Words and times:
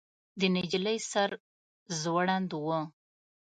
د 0.39 0.41
نجلۍ 0.55 0.97
سر 1.11 1.29
ځوړند 2.01 2.49
و. 2.63 2.65